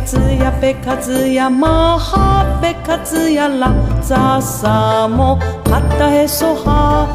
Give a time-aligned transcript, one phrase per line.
[0.00, 7.12] タオンベカツヤベカツヤマハベカツヤラザサモカタヘソハ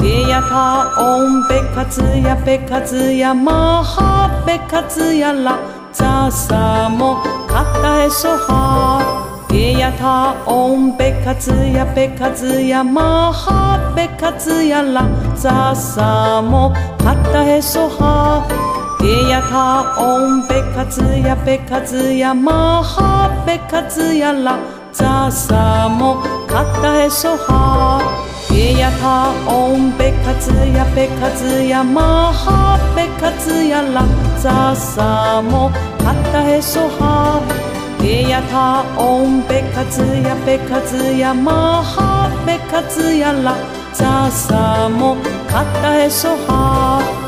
[0.00, 5.58] ゲヤタオンベカツヤベカツヤマハベカツヤラ
[5.92, 18.73] ザサモカタヘソハゲヤタオンベカツヤベカツヤマハベカツヤラザサモカタヘソハ
[19.04, 24.58] てやたおんべかつやべかつやまはべかつやら
[24.94, 28.00] ざさもかたへそは
[28.48, 34.06] てやたおんべかつやべかつやまはべかつやら
[34.40, 35.68] ざさも
[35.98, 37.44] かたへそは
[38.00, 43.54] てやたおんべかつやべかつやまはべかつやら
[43.92, 47.23] ざさもかたへそは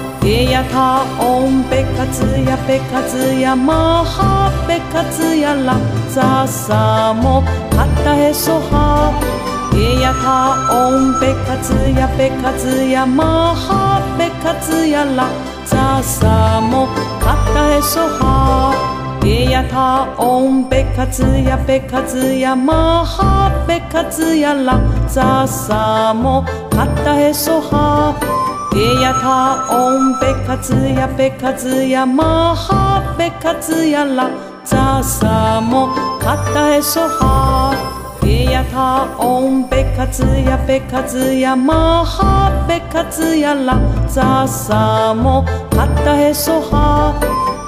[0.56, 5.76] ゲヤタオンベカツヤベカツヤマハベカツヤラ
[6.08, 9.12] ザサモカタヘソハ
[9.70, 15.28] ゲヤタオンベカツヤベカツヤマハベカツヤラ
[15.66, 16.86] ザサモ
[17.20, 27.60] カタヘソハゲヤタオンベカツヤベカツヤマハベカツヤラザサモカタヘソ
[28.76, 34.28] げやたおんべかつやべかつやまはべかつやら
[34.66, 37.72] ざさもかたへそは
[38.22, 47.18] げやたおんべかつやべかつやまはべかつやらざさもかたへそは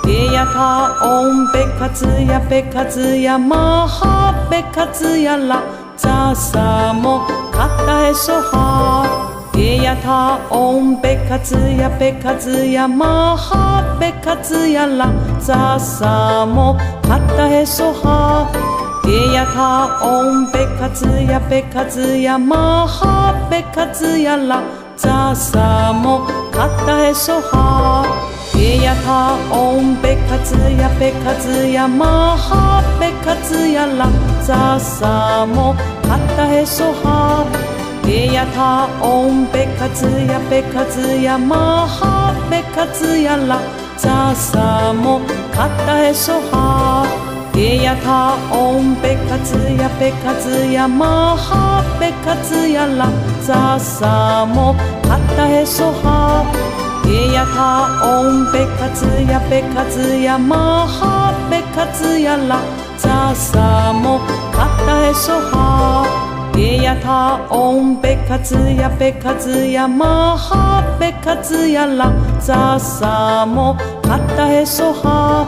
[0.04, 5.62] ヤやたおんべかつやべかつやまはべかつやら
[5.96, 7.20] ざさも
[7.50, 18.50] かたへそはやたおんべかつやべかつやまはべかつやらざさもかたへそは
[19.04, 24.62] げやたおんべかつやべかつやまはべかつやら
[24.96, 28.04] ざさもかたへそは
[28.54, 34.08] げやたおんべかつやべかつやまはべかつやら
[34.42, 37.46] ざさもかたへそは
[38.04, 43.60] げやたオンベカツヤベカツヤマハベカツヤラ
[43.96, 45.20] ザサモ
[45.52, 47.06] カタエソハ
[47.54, 53.10] ゲヤタオンベカツヤベカツヤマハベカツヤラ
[53.42, 56.44] ザサモカタエソハ
[57.04, 62.60] ゲヤタオンベカツヤベカツヤマハベカツヤラ
[62.98, 64.18] ザサモ
[64.52, 66.17] カタエソ
[66.58, 75.46] げやたおんべかつやべかつやまはべかつやらざさもかたへそは。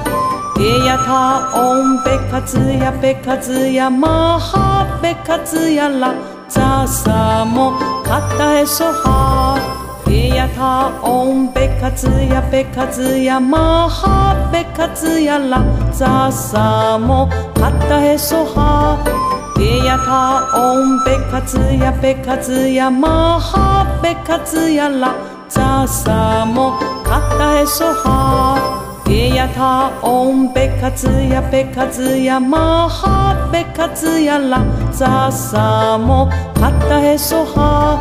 [0.56, 6.14] げやたおんべかつやべかつやまはべかつやら
[6.48, 7.72] ざさも
[8.04, 9.58] かたへそは。
[10.06, 19.29] げやたおんべかつやべかつやまはべかつやらざさもかたへそは。
[19.60, 25.14] てやたおんべかつやべかつやまはべかつやら
[25.50, 38.00] ざさもかたへそはてやたおんべかつやべかつやまはべかつやらざさもかたへそは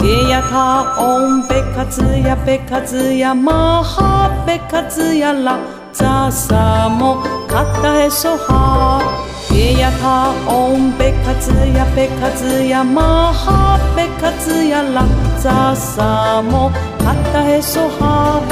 [0.00, 5.58] げやたおんべかつやべかつやまはべかつやら
[5.92, 9.23] ざさもかたへそは
[9.54, 11.46] べやたおんべかつ
[11.76, 15.06] やべかつやまはべかつやら
[15.38, 18.42] ざさもかたへそは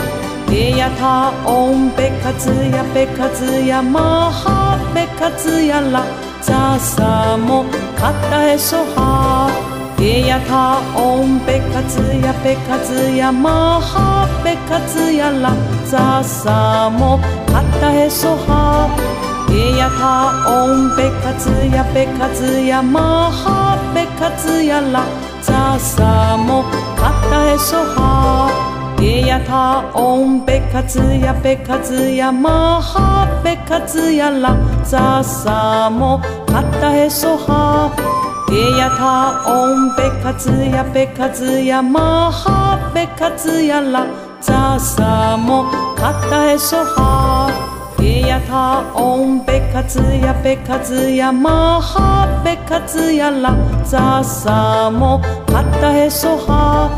[0.48, 6.06] べやたおんべかつやべかつやまはべかつやら
[6.40, 7.64] ざさも
[7.98, 9.50] かたへそは
[9.98, 15.50] べやたおんべかつやべかつやまはべかつやら
[15.84, 17.18] ざさも
[17.50, 25.04] かたへそはげやたおんべかつやべかつやまはべかつやら
[25.42, 26.62] ざさも
[26.96, 37.92] かたへそはげやたおんべかつやべかつやまはべかつやらざさもかたへそは
[38.48, 44.06] げやたおんべかつやべかつやまはべかつやら
[44.40, 45.64] ざさも
[45.94, 47.71] かたへそは
[48.02, 53.54] げやたおんべかつやべかつやまはべかつやら
[53.84, 56.90] ざさもかたへそは。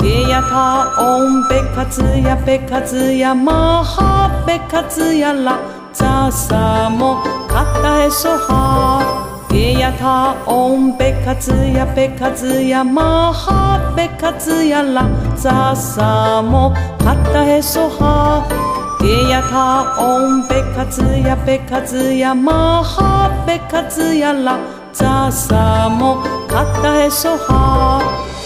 [0.00, 5.58] げやたおんべかつやべかつやまはべかつやら
[5.92, 7.16] ざさも
[7.48, 9.48] かたへそは。
[9.50, 18.63] げやたおんべかつやべかつやまはべかつやらざさもかたへそは。
[19.04, 24.58] げやたおんべかつやべかつやまはべかつやら
[24.94, 28.00] ざさもかたへそは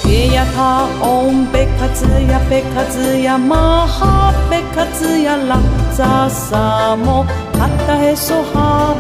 [0.05, 5.61] げやたおんべかつやべかつやまはべかつやら
[5.95, 8.99] ざさもかたへそは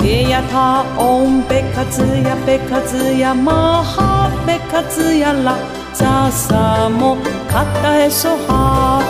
[0.00, 5.58] げやたおんべかつやべかつやまはべかつやら
[5.92, 7.16] ざさも
[7.46, 9.03] かたへそは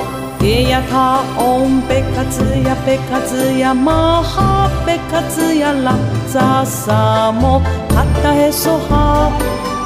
[0.44, 5.96] げやたおんべかつやべかつやまはべかつやら
[6.28, 9.32] ざさもかたへそは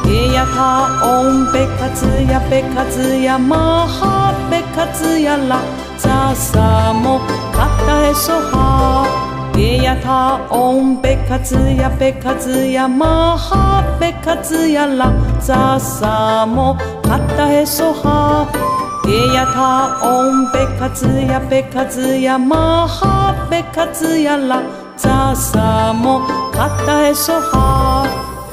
[0.04, 5.62] げやたおんべかつやべかつやまはべかつやら
[5.96, 7.20] ざさも
[7.54, 9.06] かたへそは
[9.54, 24.62] げやたおんべかつやべかつやまはべかつやらざさもかたへそはげやたおんべかつやべかつやまはべかつやら
[24.98, 28.04] ざさもかたへそは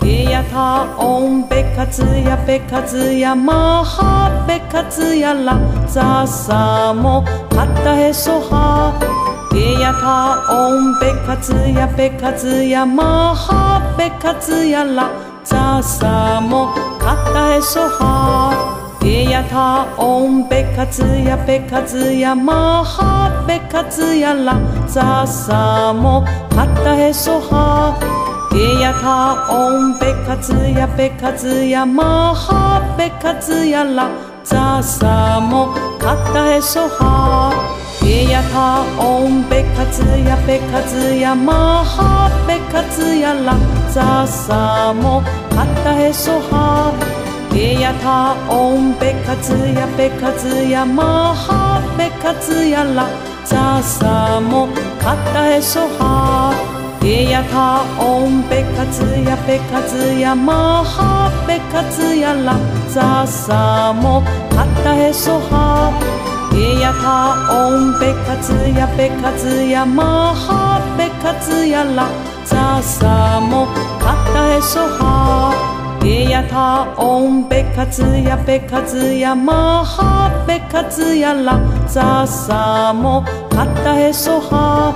[0.02, 5.60] げやたおんべかつやべかつやまはべかつやら
[5.90, 8.96] ざさもかたへそは
[9.52, 15.12] げやたおんべかつやべかつやまはべかつやら
[15.44, 18.75] ざさもかたへそは
[19.06, 24.58] 耶呀他嗡贝卡兹呀贝卡兹呀嘛哈贝卡兹呀啦
[24.88, 27.94] 扎萨摩哈达嘿苏哈，
[28.56, 34.10] 耶呀他嗡贝卡兹呀贝卡兹呀嘛哈贝卡兹呀啦
[34.44, 35.70] 扎萨摩
[36.00, 37.54] 卡达嘿苏哈，
[38.02, 43.54] 耶呀他嗡贝卡兹呀贝卡兹呀嘛哈贝卡兹呀啦
[43.94, 46.92] 扎萨摩哈达嘿苏哈。
[47.56, 53.08] やたおんべかつやべかつやまはべかつやら
[53.46, 54.68] ざさも
[55.00, 56.52] かたへそは
[57.00, 62.60] でやたおんべかつやべかつやまはべかつやら
[62.90, 65.96] ざさもかたへそは
[66.52, 72.10] でやたおんべかつやべかつやまはべかつやら
[72.44, 73.68] ざさも
[73.98, 75.75] かたへそは
[76.06, 84.94] げやたおんべかつやべかつやまはべかつやらざさもかたへそは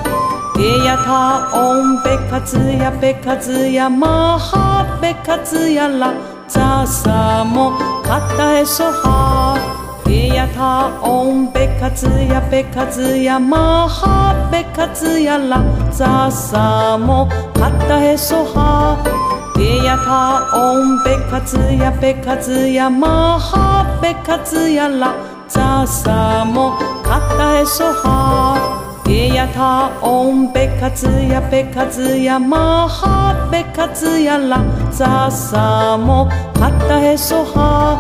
[0.56, 6.14] げやたおんべかつやべかつやまはべかつやら
[6.48, 7.72] ざさも
[8.04, 9.58] かたへそは
[10.06, 19.19] げやたおんべかつやべかつやまはべかつやらざさもかたへそは
[19.60, 25.14] てやたおんべかつやべかつやまはべかつやら
[25.50, 34.64] ざさもかたへそはてやたおんべかつやべかつやまはべかつやら
[34.94, 38.00] ざさもかたへそは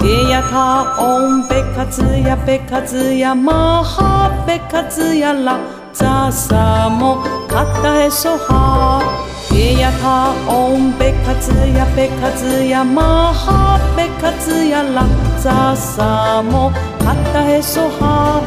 [0.00, 5.60] げやたおんべかつやべかつやまはべかつやら
[5.92, 9.23] ざさもかたへそは
[9.54, 15.06] べやたおんべかつやべかつやまはべかつやら
[15.38, 18.42] ざさもかたへそは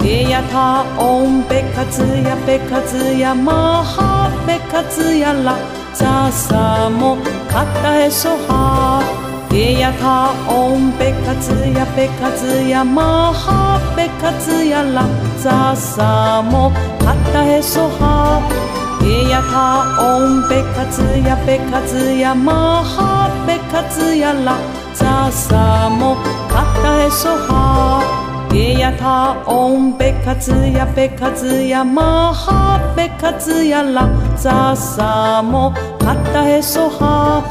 [0.00, 5.58] べやたおんべかつやべかつやまはべかつやら
[5.92, 7.16] ざさも
[7.50, 9.02] かたへそは
[9.50, 15.02] べやたおんべかつやべかつやまはべかつやら
[15.36, 16.70] ざさも
[17.00, 18.73] かたへそは
[19.04, 24.56] げやたおんべかつやべかつやまはべかつやら
[24.94, 26.16] ざさも
[26.48, 34.08] かたえそはげやたおんべかつやべかつやまはべかつやら
[34.38, 37.44] ざさもかたえそは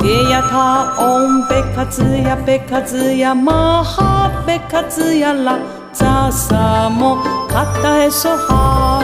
[0.00, 5.58] げやたおんべかつやべかつやまはべかつやら
[5.92, 9.03] ざさもかたえそは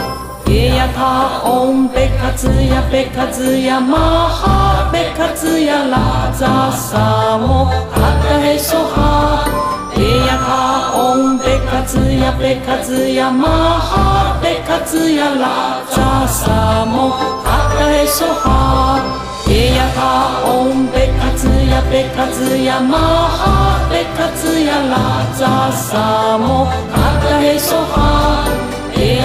[0.50, 3.96] ゲヤタオンベカツヤベカツヤマ
[4.28, 9.46] ハベカツヤラザサモカタヘソハ
[9.94, 17.12] ゲヤタオンベカツヤベカツヤマハベカツヤラザサモ
[17.44, 18.98] カタヘソハ
[19.46, 28.49] ゲヤタオンベカツヤベカツヤマハベカツヤラザサモカタヘソハ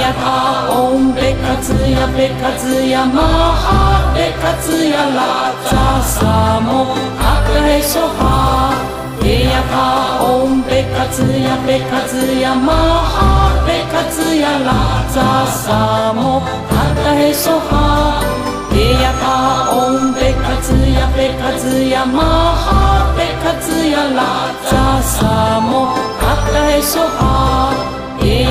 [0.05, 3.21] やたオンベカツヤベカツヤマ
[3.57, 8.77] ハベカツヤラザサモアカヘソハ
[9.25, 18.21] エヤタオンベカツヤベカツヤマハベカツヤラザサモアカヘソハ
[18.77, 27.74] エヤタオンベカツヤベカツヤマハベカツヤラザサモアカヘソハ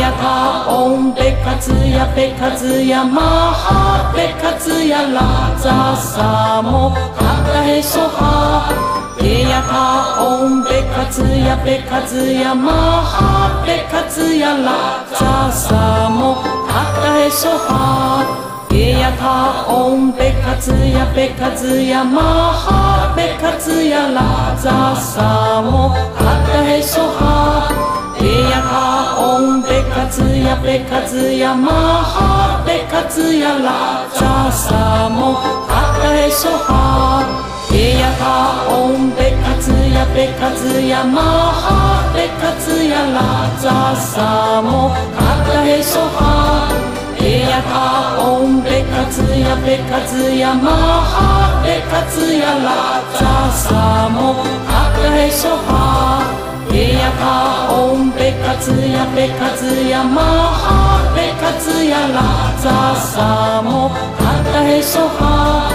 [0.05, 8.69] エヤタオンベカツヤベカツヤマハベカツヤラザサモハカヘソハ
[9.23, 16.35] エヤタオンベカツヤベカツヤマハベカツヤラザサモ
[16.69, 37.25] ハカヘソハエヤタオンベカツヤベカツヤマハベカツヤラザサモハカヘソハエヤカオンベカツヤベカツヤマハベカツヤラザサモハカエソハ
[37.73, 46.71] エヤカオンベカツヤベカツヤマハベカツヤラザサモハカエソハ
[47.21, 54.35] エヤカオンベカツヤベカツヤマハベカツヤラザサモ
[54.67, 63.89] ハカエソハエヤカオンベカツヤベカツヤマハベカツヤラザサモ
[64.19, 65.71] ハタヘソハ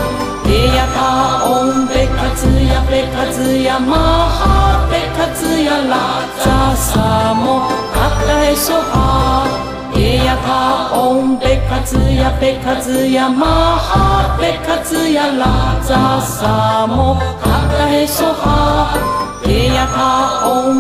[0.46, 7.62] エヤカオンベカツヤベカツヤマハベカツヤラザサモ
[7.96, 9.48] ハタヘソハ
[9.96, 13.46] エヤカオンベカツヤベカツヤマ
[13.80, 20.79] ハベカツヤラザサモハタヘソハエヤカオンベ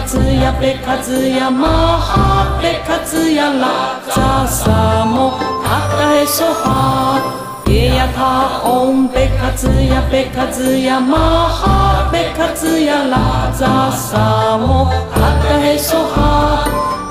[0.00, 7.20] カツヤベカツヤマハベカツヤラザサモハカエソハ
[7.68, 11.18] エヤカオンベカツヤベカツヤマ
[11.52, 16.64] ハベカツヤラザサモハカエソハ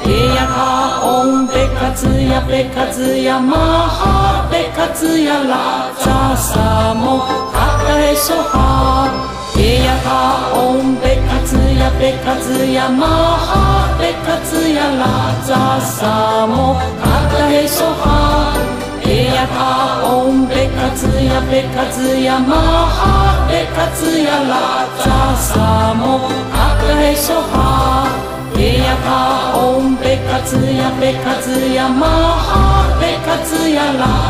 [0.04, 3.56] エヤカオンベカツヤベカツヤマ
[3.86, 7.20] ハベカツヤラザサモ
[7.54, 18.56] ハカエソハエヤカオンベカツヤベカツヤマハベカツヤラザサモハカヘソハ
[19.04, 26.20] エヤカオンベカツヤベカツヤマハベカツヤラザサモ
[26.56, 28.08] ハカヘソハ
[28.56, 34.30] エヤカオンベカツヤベカツヤマハベカツヤラ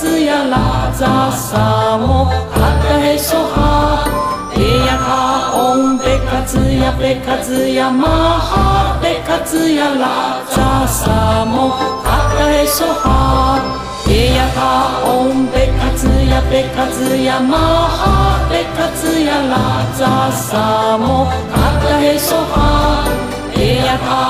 [0.00, 4.08] ツヤラザサモハカエソハ
[4.56, 13.60] エヤカオンベカツヤベカツヤマハベカツヤラザサモハカエソハエヤタオンベカツヤベカツヤマハベカツヤラザサモハカヘソハ
[14.08, 17.58] エヤタオンベカツヤベカツヤマ
[17.98, 24.29] ハベカツヤラザサモハカヘソハエヤタ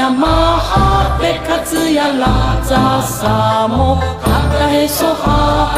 [0.00, 0.26] ヤマ
[0.58, 5.76] ハベカツヤラザサモハカヘソハ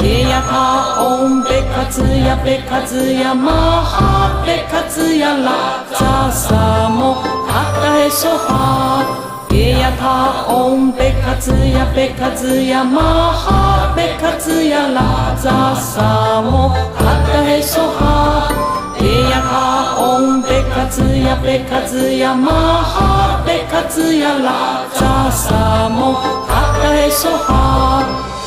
[0.00, 7.14] エヤカオンベカツヤベカツヤマハベカツヤラザサモ
[7.48, 15.02] ハカヘソハエヤカオンベカツヤベカツヤマハベカツヤラ
[15.50, 20.43] ザサモハカヘソハエヤカオンベカツヤベカツヤマハベカツヤラザサモハカヘソハエヤカオンベ
[20.74, 28.02] カツヤベカツヤマハベカツヤラザサモハカヘソハ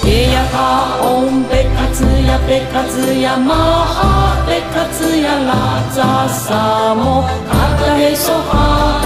[0.06, 9.00] エヤカオンベカツヤベカツヤマハベカツヤラザサモハカエソハ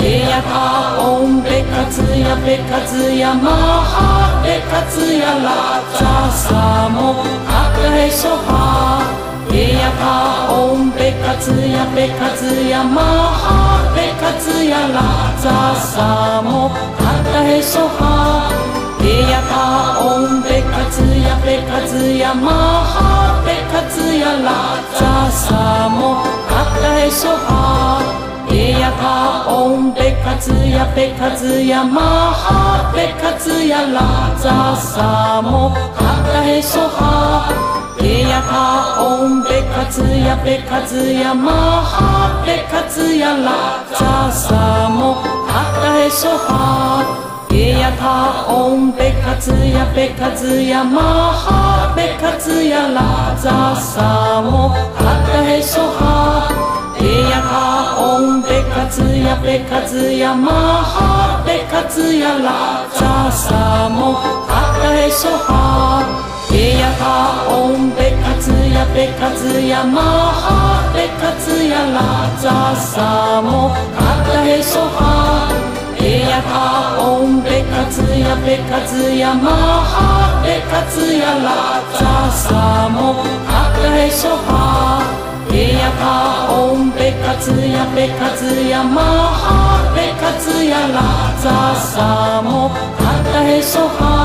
[0.00, 3.50] エヤカオンベカツヤペカツヤマ
[3.86, 18.50] ハペカツヤラザサモカタヘソハエヤタオンペカツヤペカツヤマハペカツヤラザサモカタヘソハエヤタオンペカツヤペカツヤマハペカツヤラザサモカタヘソハ
[18.98, 28.02] ペヤカオンペカツヤペカツヤマハペカツヤラザサモカタエソハ
[28.48, 32.00] ペヤカオンペカツヤペカツヤマ
[32.34, 51.00] ハペカツヤラザサモカタエソハペヤカオンペカツヤペカツヤマハペカツヤラザサモカタエソハエヤタオンペカツヤペカツヤマ
[51.32, 56.52] ハペカツヤラザサモハタヘソハ
[57.00, 75.50] エヤタオンペカツヤペカツヤマハペカツヤラザサモハタヘソハエヤタオンペカツヤペカツヤマハペカツヤラザサモハタヘソハ
[75.98, 83.14] ペヤカオンペカツヤペカツヤマハペカツヤラザサモ
[83.50, 85.02] ハカヘソハ
[85.50, 94.23] ペヤカオンペカツヤペカツヤマハペカツヤラザサモハカヘソハ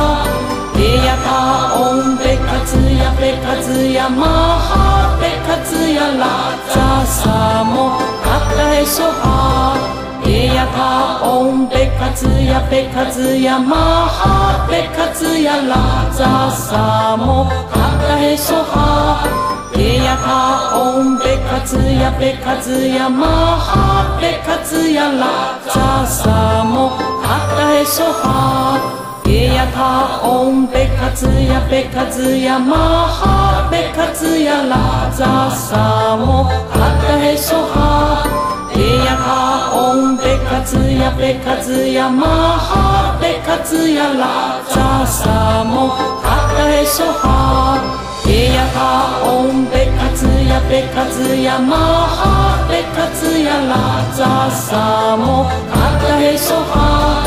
[1.75, 4.25] オンペカツヤペカツヤマ
[4.59, 7.89] ハペカツヤラザサモ
[8.21, 19.25] ハカヘソハペヤカオンペカツヤペカツヤマハペカツヤラザサモハタヘソハ
[19.73, 23.25] ペヤカオンペカツヤペカツヤマ
[23.57, 26.89] ハペカツヤラザサモ
[27.23, 38.25] ハタヘソハペヤカオンペカツヤペカツヤマハペカツヤラザサモハタヘソハ
[38.73, 47.77] ペヤカオンペカツヤペカツヤマハペカツヤラザサモハタエソハ
[48.25, 57.18] ペヤカオンペカツヤペカツヤマハペカツヤラザサモハタエソハ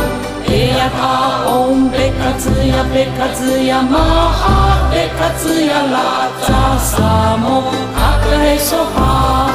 [0.82, 3.98] ペヤカオンペカツヤペカツヤマ
[4.34, 7.62] ハペカツヤラザサモ
[7.94, 9.46] ハタエソハ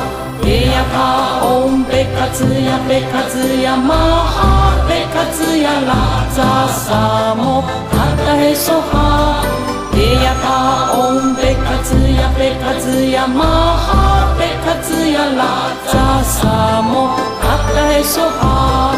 [0.42, 7.62] ペヤカオンペカツヤペカツヤマハペカツヤラザサモ
[7.92, 9.44] ハタヘソハ
[9.92, 17.10] ペヤカオンペカツヤペカツヤマハペカツヤラザサモ
[17.44, 18.97] ハタヘソハ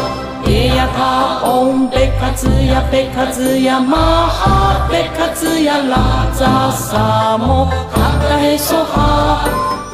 [0.80, 9.44] ペヤカオンペカツヤペカツヤマハペカツヤラザサモハタヘソハ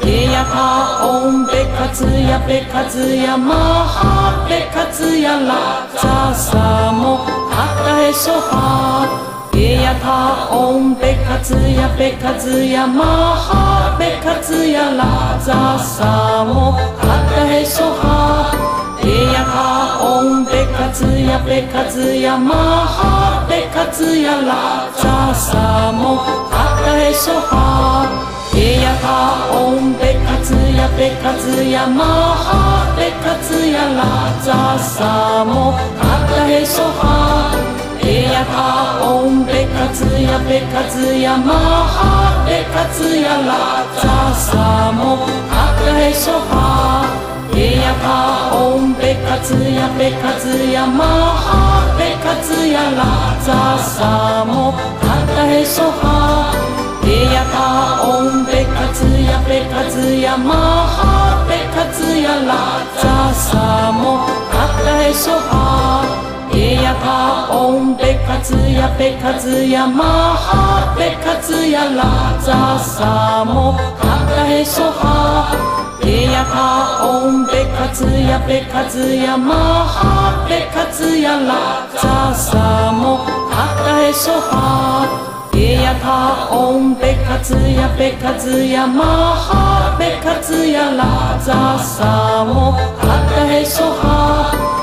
[0.01, 7.17] ペヤカオンペカツヤペカツヤマハペカツヤラザサモ
[7.51, 18.76] ハタヘソハペヤカオンペカツヤペカツヤマハペカツヤラザサモハタヘソハ
[19.37, 26.17] ペヤカオンペカツヤペカツヤマハペカツヤラザサモ
[26.49, 28.09] ハタヘソハ
[28.51, 37.53] ペヤカオンペカツヤペカツヤマハペカツヤラザサモカタヘソハ
[38.01, 41.53] ペヤカオンペカツヤペカツヤマ
[41.85, 56.53] ハペカツヤラザサモカタヘソハペヤカオンペカツヤペカツヤマハペカツヤラザサモカタヘソハ
[57.01, 65.31] ペヤカオンペカツヤペカツヤマハペカツヤラザサモカタヘソ
[67.07, 70.03] ハペヤカオンペカツヤペカツヤマ
[70.35, 89.03] ハペカツヤラザサモカタヘソハペヤカオンペカツヤペカツヤマハペカツヤラザサモカタヘソハペヤカオンペカツヤペカツヤマ
[89.35, 94.76] ハペカツヤラザサモハタヘソハ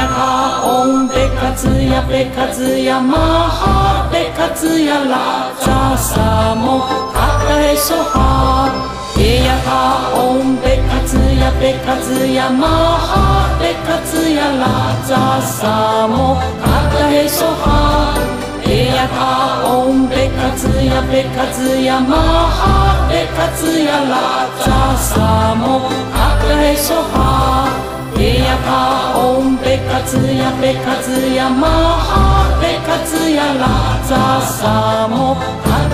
[0.00, 6.80] ペヤカオンペカツヤペカツヤマハペカツヤラザサモ
[7.12, 8.72] ハタソハ
[9.18, 18.16] エヤタオンベカツヤベカツヤマハベカツヤラザサモカタヘソハ
[18.64, 35.40] エヤタオンベカツヤベカツヤマハベカツヤラザサモカタヘソハ别呀，卡嗡，别卡子呀，别卡子呀，玛哈，别卡子呀，拉杂萨，摩哈，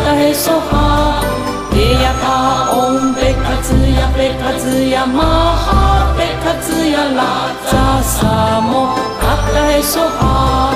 [0.05, 1.23] 达嘿，嗦哈。
[1.71, 7.23] 别呀，卡嗡，别卡子呀，别卡子呀，玛哈，别卡子呀，拉
[7.71, 10.76] 杂萨，摩哈，达嘿，嗦哈。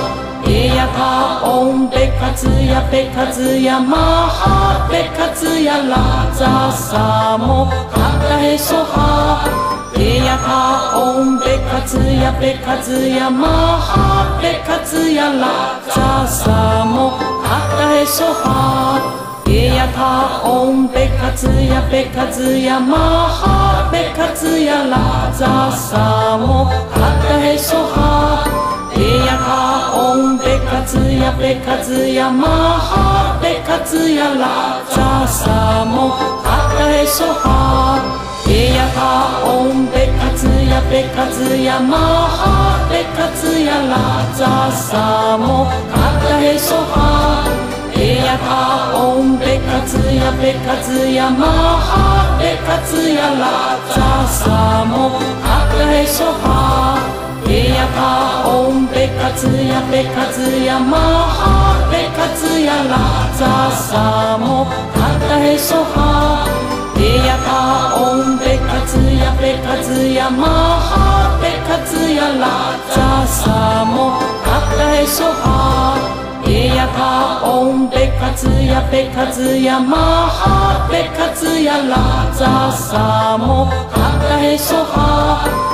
[0.81, 3.97] ソハエヤカオンペカツヤペカツヤマ
[4.29, 9.45] ハペカツヤラザサモカタヘソハ
[9.99, 13.47] エヤカオンペカツヤペカツヤマ
[13.79, 17.13] ハペカツヤラザサモ
[17.43, 22.97] カタヘソハエヤカオンペカツヤペカツヤマ
[23.29, 27.00] ハペカツヤラザサモカタヘ
[31.31, 36.11] カツヤペカツヤマハペカツヤラザサモ
[36.43, 38.03] カタヘソハ
[38.49, 47.47] エヤカオンペカツヤペカツヤマハペカツヤラザサモカタヘソハ
[47.95, 55.11] エヤカオンペカツヤペカツヤマハペカツヤラザサモ
[55.43, 66.47] カタヘソハげやかおんべかつやべかつやまはべかつやらざさもかたへそは
[66.95, 74.15] げやかおんべかつやべかつやまはべかつやらざさも
[74.47, 75.99] かたへそは
[76.47, 85.70] げやかおんべかつやべかつやまはべかつやらざさもかたへそは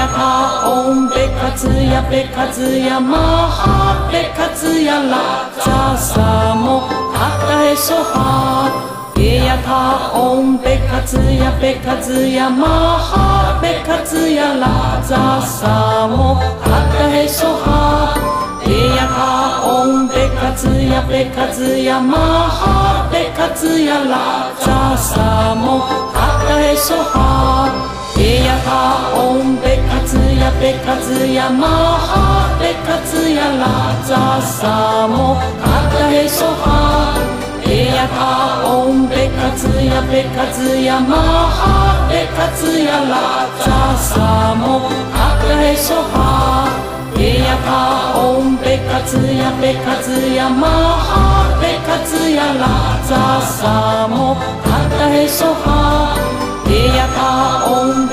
[0.00, 3.18] エヤカオンペカツヤペカツヤマ
[3.50, 18.16] ハペカツヤラザサモカタヘソハエヤカオンペカツヤペカツヤマハペカツヤラザサモカタヘソハ
[18.64, 22.16] エヤカオンペカツヤペカツヤマ
[22.48, 37.16] ハペカツヤラザサモカタヘソハげやカおんべかつやべかつやまあべかつやらざさもかたへそは
[37.64, 46.68] げやかおんべかつやべかつやまあべかつやらざさもカたへそは
[47.16, 56.30] げやカおんべかつヤべかつやまあべかつやらざさもかたへそは
[56.70, 58.09] Dear God,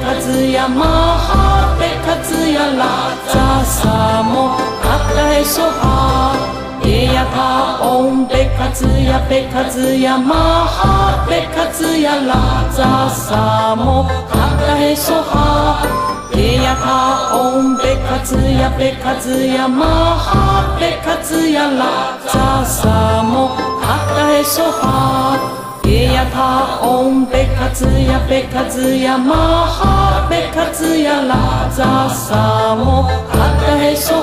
[0.00, 6.34] かずやまはべかつやらざさもかたえそは
[6.84, 10.34] えやかおんべかつやべかつやま
[10.66, 15.84] はべかつやらざさもかたえそは
[16.34, 34.20] えやかおんべかつやべかつやまはべかつやらざさもか、かおんべはげやパオンべかつやべかつやまはべかつやらざさもかたへそ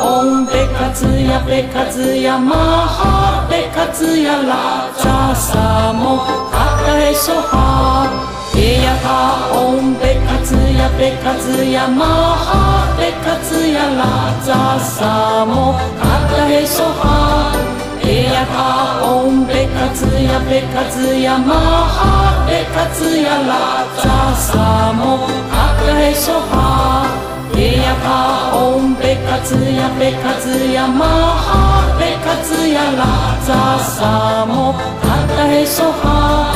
[0.00, 2.54] オンべかつやべかつやま
[2.86, 6.22] はべかつやらざさも
[7.02, 8.06] へそは
[8.54, 8.78] げ
[9.58, 10.88] オンは
[17.68, 17.77] べ
[18.38, 21.54] エヤカオンペカツヤペカツヤマ
[21.90, 27.02] ハペカツヤラザサモカタヘソハ
[27.56, 34.72] エヤカオンペカツヤペカツヤマハペカツヤラザサモ
[35.02, 36.54] カタヘソハ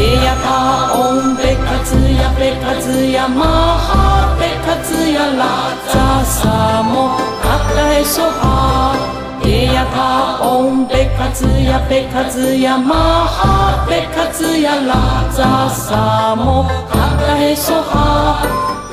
[0.00, 8.97] エヤカオンペカツヤペカツヤマハペカツヤラザサモカタヘソハ
[9.78, 18.42] エヤカオンペカツヤペカツヤマハペカツヤラザサモカタヘソハ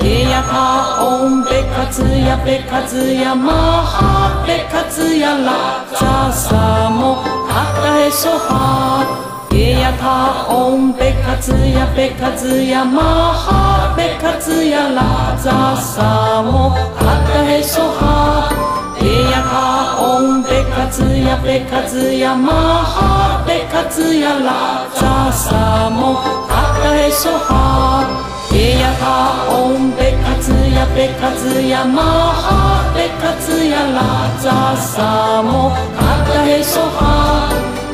[0.04, 7.16] エヤカオンカツヤペカツヤマハペカツヤラザサモ
[7.50, 18.75] カタヘソハエヤカオンペカツヤペカツヤマハペカツヤラザサモカタヘソハ
[19.98, 26.16] オンペカツヤペカツヤマハペカツヤラザサモ
[26.48, 28.04] カタヘソハ
[28.54, 37.52] エヤカオンペカツヤペカツヤマハペカツヤラザサモカタエソハ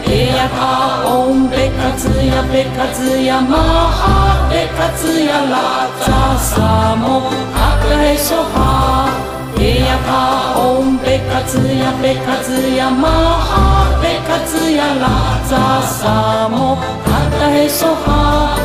[0.07, 7.21] エヤタオンペカツヤペカツヤマハペカツヤラザサモ
[7.53, 18.57] カタエソハエヤタオンペカツヤペカツヤマハペカツヤラザサモカタエソハ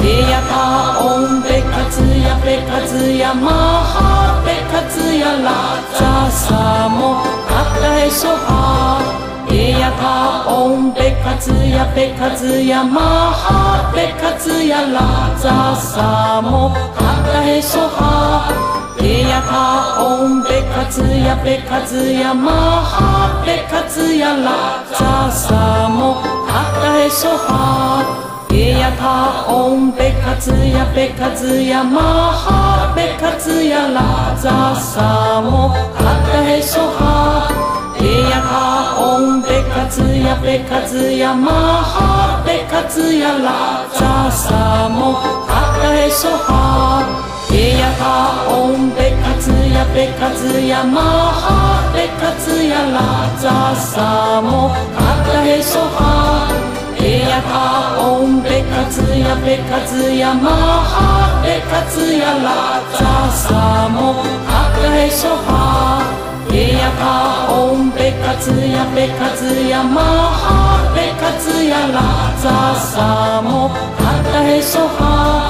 [0.00, 7.16] エヤカオンペカツヤペカツヤマハペカツヤラザサモ
[7.48, 9.02] カタヘソハ
[9.50, 22.50] エヤカオンペカツヤペカツヤマハペカツヤラザサモカタヘソハエヤカオンペカツヤペカツヤマ
[22.82, 32.00] ハペカツヤラザサモカタヘソハエヤカオンペカツヤペカツヤマ
[32.32, 37.52] ハペカツヤラザサモカタエソハ
[38.00, 45.12] エヤカオンペカツヤペカツヤマハペカツヤラザサモ
[45.46, 56.50] カタエソハエヤカオンペカツヤペカツヤマハペカツヤラザサモカタエソハ
[56.98, 64.14] エヤカオンペカツヤペカツヤマハペカツヤラザサモ
[64.50, 66.02] カタヘソハ
[66.50, 75.43] エヤカオンペカツヤペカツヤマハペカツヤラザサモカタヘソハ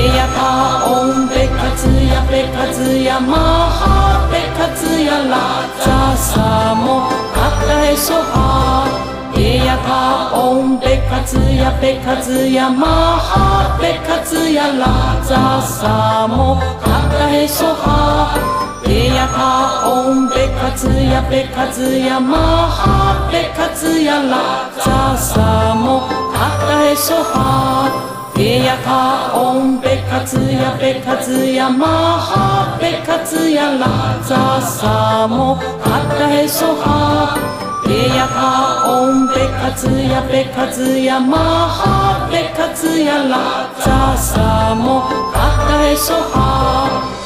[0.00, 3.36] エヤカオンペカツヤペカツヤマ
[3.68, 8.88] ハペカツヤラザサモカタヘソハ
[9.36, 12.86] エヤカオンペカツヤペカツヤマ
[13.20, 18.40] ハペカツヤラザサモカタエソハ
[18.88, 22.38] エヤカオンペカツヤペカツヤマ
[22.72, 26.40] ハペカツヤラザサモカ
[28.34, 31.86] ペヤカオンペカツヤペカツヤマ
[32.18, 47.19] ハペカツヤラザサモハエヤカオンペカツヤペカツヤマハペカツヤラザサモカタヘソハペヤカオンペカツヤペカツヤマハペカツヤラザサモカタヘソハ